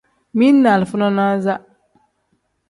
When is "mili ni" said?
0.37-0.69